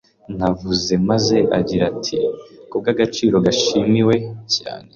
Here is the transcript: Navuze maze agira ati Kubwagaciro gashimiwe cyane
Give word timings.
Navuze 0.37 0.93
maze 1.09 1.37
agira 1.59 1.83
ati 1.91 2.15
Kubwagaciro 2.69 3.35
gashimiwe 3.45 4.15
cyane 4.55 4.87